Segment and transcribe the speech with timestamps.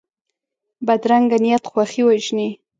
[0.87, 2.49] بدرنګه نیت خوښي وژني